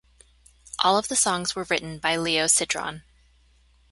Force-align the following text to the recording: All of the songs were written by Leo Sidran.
All 0.83 0.97
of 0.97 1.09
the 1.09 1.15
songs 1.15 1.55
were 1.55 1.67
written 1.69 1.99
by 1.99 2.15
Leo 2.17 2.45
Sidran. 2.45 3.03